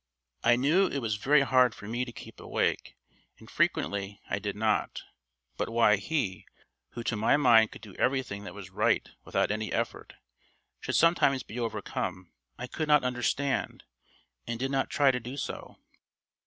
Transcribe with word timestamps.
I 0.43 0.55
know 0.55 0.87
it 0.87 0.97
was 0.97 1.17
very 1.17 1.41
hard 1.41 1.75
for 1.75 1.87
me 1.87 2.05
to 2.05 2.11
keep 2.11 2.39
awake, 2.39 2.95
and 3.37 3.47
frequently 3.47 4.19
I 4.27 4.39
did 4.39 4.55
not; 4.55 5.03
but 5.57 5.69
why 5.69 5.97
he, 5.97 6.47
who 6.93 7.03
to 7.03 7.15
my 7.15 7.37
mind 7.37 7.69
could 7.71 7.83
do 7.83 7.93
everything 7.97 8.43
that 8.45 8.55
was 8.55 8.71
right 8.71 9.07
without 9.23 9.51
any 9.51 9.71
effort, 9.71 10.13
should 10.79 10.95
sometimes 10.95 11.43
be 11.43 11.59
overcome, 11.59 12.31
I 12.57 12.65
could 12.65 12.87
not 12.87 13.03
understand, 13.03 13.83
and 14.47 14.57
did 14.59 14.71
not 14.71 14.89
try 14.89 15.11
to 15.11 15.19
do 15.19 15.37
so. 15.37 15.77